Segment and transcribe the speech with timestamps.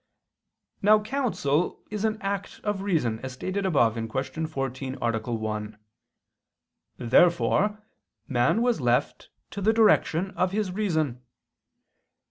[0.81, 4.47] Now counsel is an act of reason, as stated above (Q.
[4.47, 5.19] 14, A.
[5.19, 5.77] 1).
[6.97, 7.83] Therefore
[8.27, 11.21] man was left to the direction of his reason.